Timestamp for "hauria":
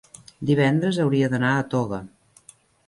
1.03-1.31